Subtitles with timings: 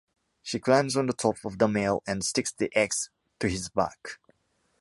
[0.41, 4.17] She climbs on top of the male and sticks the eggs to his back.